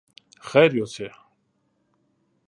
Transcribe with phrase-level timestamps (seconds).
[0.49, 1.07] خير يوسې!